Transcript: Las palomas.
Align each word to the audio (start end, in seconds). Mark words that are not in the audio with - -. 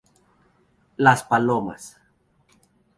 Las 0.97 1.23
palomas. 1.25 2.01